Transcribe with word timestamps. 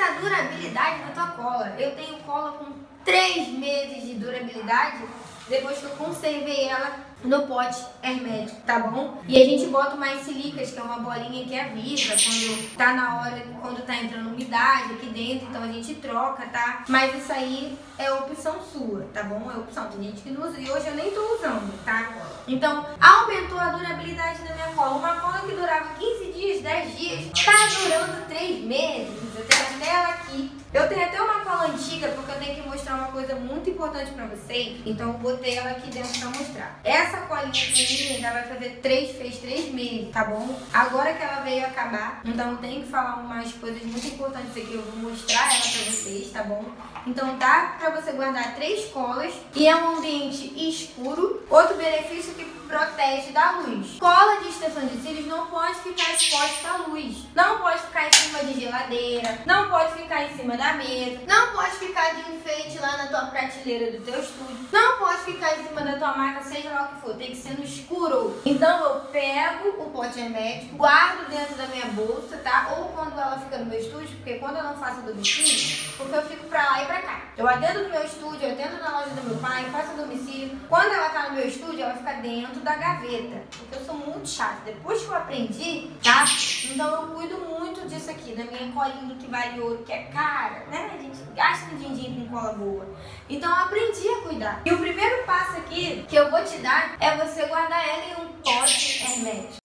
Aumenta 0.00 0.04
a 0.04 0.20
durabilidade 0.20 1.02
da 1.02 1.12
tua 1.12 1.26
cola. 1.32 1.74
Eu 1.78 1.94
tenho 1.94 2.18
cola 2.20 2.52
com 2.52 2.72
3 3.04 3.48
meses 3.48 4.02
de 4.02 4.14
durabilidade 4.14 5.04
depois 5.48 5.78
que 5.78 5.84
eu 5.84 5.90
conservei 5.90 6.68
ela 6.68 7.10
no 7.24 7.46
pote 7.46 7.84
hermético, 8.02 8.62
tá 8.62 8.78
bom? 8.78 9.20
E 9.28 9.42
a 9.42 9.44
gente 9.44 9.66
bota 9.66 9.94
mais 9.96 10.22
silicas, 10.22 10.70
que 10.70 10.78
é 10.78 10.82
uma 10.82 11.00
bolinha 11.00 11.44
que 11.44 11.58
avisa 11.58 12.14
quando 12.14 12.76
tá 12.76 12.94
na 12.94 13.20
hora, 13.20 13.42
quando 13.60 13.84
tá 13.84 13.96
entrando 13.96 14.30
umidade 14.30 14.94
aqui 14.94 15.06
dentro, 15.06 15.48
então 15.48 15.62
a 15.62 15.66
gente 15.66 15.96
troca, 15.96 16.46
tá? 16.46 16.84
Mas 16.88 17.14
isso 17.14 17.30
aí 17.30 17.76
é 17.98 18.10
opção 18.12 18.58
sua, 18.62 19.06
tá 19.12 19.24
bom? 19.24 19.50
É 19.54 19.58
opção, 19.58 19.88
tem 19.88 20.04
gente 20.04 20.22
que 20.22 20.30
não 20.30 20.48
usa 20.48 20.58
e 20.58 20.70
hoje 20.70 20.86
eu 20.86 20.94
nem 20.94 21.10
tô 21.10 21.34
usando, 21.34 21.84
tá? 21.84 22.10
Então, 22.48 22.86
aumentou 22.98 23.58
a 23.58 23.68
durabilidade 23.68 24.42
da 24.42 24.54
minha 24.54 24.68
cola. 24.68 24.96
Uma 24.96 25.20
cola 25.20 25.40
que 25.40 25.54
durava 25.54 25.99
15 26.60 26.62
dias, 26.62 26.62
10 26.62 26.96
dias, 26.96 27.44
tá 27.44 27.52
durando 27.82 28.28
3 28.28 28.64
meses. 28.64 29.08
Eu 29.36 29.44
tenho 29.46 29.62
até 29.62 29.88
ela 29.88 30.08
aqui. 30.08 30.50
Eu 30.72 30.88
tenho 30.88 31.04
até 31.04 31.20
uma 31.20 31.40
cola 31.40 31.66
antiga, 31.66 32.08
porque 32.08 32.30
eu 32.30 32.38
tenho 32.38 32.62
que 32.62 32.68
mostrar 32.68 32.94
uma 32.94 33.08
coisa 33.08 33.34
muito 33.34 33.70
importante 33.70 34.12
pra 34.12 34.26
vocês. 34.26 34.80
Então, 34.86 35.08
eu 35.08 35.14
botei 35.14 35.56
ela 35.56 35.70
aqui 35.70 35.90
dentro 35.90 36.20
pra 36.20 36.28
mostrar. 36.28 36.78
Essa 36.84 37.16
colinha 37.22 37.48
aqui 37.48 38.20
já 38.20 38.32
vai 38.32 38.44
fazer 38.44 38.78
3, 38.80 39.16
fez 39.16 39.38
3 39.38 39.72
meses, 39.72 40.12
tá 40.12 40.24
bom? 40.24 40.56
Agora 40.72 41.12
que 41.12 41.22
ela 41.22 41.40
veio 41.40 41.66
acabar, 41.66 42.20
então 42.24 42.52
eu 42.52 42.56
tenho 42.58 42.82
que 42.82 42.88
falar 42.88 43.16
umas 43.16 43.52
coisas 43.52 43.82
muito 43.82 44.06
importantes 44.06 44.50
aqui. 44.50 44.74
Eu 44.74 44.82
vou 44.82 45.10
mostrar 45.10 45.52
ela 45.52 45.60
pra 45.60 45.92
vocês, 45.92 46.30
tá 46.30 46.44
bom? 46.44 46.64
Então 47.06 47.36
dá 47.38 47.76
pra 47.80 47.90
você 47.90 48.12
guardar 48.12 48.54
três 48.54 48.86
colas 48.90 49.32
e 49.56 49.66
é 49.66 49.74
um 49.74 49.96
ambiente 49.96 50.52
escuro. 50.68 51.42
Outro 51.50 51.76
benefício 51.76 52.34
que 52.34 52.44
protege 52.44 53.32
da 53.32 53.58
luz. 53.58 53.96
Cola 53.98 54.40
de 54.42 54.52
cílios 55.02 55.26
não 55.26 55.46
pode 55.46 55.74
ficar 55.80 56.12
exposta 56.12 56.68
à 56.68 56.76
luz. 56.86 57.24
Não 57.34 57.58
pode 57.58 57.78
ficar 57.82 58.08
em 58.08 58.12
cima 58.12 58.38
de 58.44 58.60
geladeira, 58.60 59.38
não 59.46 59.68
pode 59.68 59.92
ficar 59.94 60.24
em 60.24 60.36
cima 60.36 60.56
da 60.56 60.74
mesa, 60.74 61.20
não 61.26 61.52
pode 61.52 61.72
ficar 61.72 62.14
de 62.14 62.32
enfeite 62.32 62.78
lá 62.78 62.96
na 62.96 63.06
tua 63.06 63.26
prateleira 63.26 63.98
do 63.98 64.04
teu 64.04 64.20
estúdio, 64.20 64.68
não 64.72 64.98
pode 64.98 65.22
ficar 65.22 65.58
em 65.58 65.66
cima 65.66 65.80
da 65.82 65.96
tua 65.96 66.16
maca, 66.16 66.42
seja 66.42 66.70
lá 66.70 66.84
o 66.84 66.94
que 66.94 67.00
for, 67.00 67.14
tem 67.14 67.30
que 67.30 67.36
ser 67.36 67.58
no 67.58 67.64
escuro. 67.64 68.40
Então 68.44 68.84
eu 68.84 69.00
pego 69.12 69.68
o 69.82 69.90
pote 69.90 70.20
hermético, 70.20 70.76
guardo 70.76 71.28
dentro 71.28 71.54
da 71.54 71.66
minha 71.66 71.86
bolsa, 71.86 72.36
tá? 72.38 72.74
Ou 72.76 72.88
quando 72.88 73.18
ela 73.18 73.38
fica 73.38 73.49
no 73.60 73.66
meu 73.66 73.78
estúdio, 73.78 74.16
porque 74.16 74.34
quando 74.34 74.56
eu 74.56 74.64
não 74.64 74.76
faço 74.76 75.02
domicílio, 75.02 75.94
porque 75.96 76.14
eu 76.14 76.22
fico 76.22 76.46
pra 76.46 76.62
lá 76.62 76.82
e 76.82 76.86
pra 76.86 77.02
cá. 77.02 77.20
Eu 77.36 77.48
atendo 77.48 77.84
no 77.84 77.90
meu 77.90 78.04
estúdio, 78.04 78.42
eu 78.42 78.52
atendo 78.52 78.82
na 78.82 78.98
loja 78.98 79.10
do 79.10 79.22
meu 79.22 79.38
pai, 79.38 79.64
faço 79.70 79.96
domicílio. 79.96 80.58
Quando 80.68 80.92
ela 80.92 81.10
tá 81.10 81.28
no 81.28 81.36
meu 81.36 81.46
estúdio, 81.46 81.82
ela 81.82 81.94
fica 81.94 82.12
dentro 82.14 82.60
da 82.60 82.74
gaveta. 82.74 83.42
Porque 83.56 83.76
eu 83.76 83.84
sou 83.84 83.94
muito 83.94 84.28
chata. 84.28 84.62
Depois 84.64 85.02
que 85.02 85.08
eu 85.08 85.14
aprendi, 85.14 85.90
tá? 86.02 86.24
Então 86.64 87.02
eu 87.02 87.08
cuido 87.08 87.38
muito 87.38 87.88
disso 87.88 88.10
aqui, 88.10 88.34
da 88.34 88.44
minha 88.44 88.72
colinha 88.72 89.16
que 89.16 89.26
vale 89.26 89.60
ouro, 89.60 89.82
que 89.84 89.92
é 89.92 90.04
cara, 90.04 90.64
né? 90.66 90.90
A 90.94 90.98
gente 90.98 91.18
gasta 91.34 91.74
um 91.74 91.78
din-din 91.78 92.26
com 92.28 92.36
cola 92.36 92.52
boa. 92.54 92.86
Então 93.28 93.48
eu 93.48 93.64
aprendi 93.64 94.08
a 94.08 94.20
cuidar. 94.22 94.62
E 94.64 94.72
o 94.72 94.78
primeiro 94.78 95.24
passo 95.24 95.58
aqui 95.58 96.04
que 96.08 96.16
eu 96.16 96.30
vou 96.30 96.42
te 96.44 96.58
dar 96.58 96.96
é 97.00 97.16
você 97.16 97.46
guardar 97.46 97.86
ela 97.86 98.04
em 98.04 98.24
um 98.24 98.28
pote 98.42 99.04
hermético. 99.04 99.59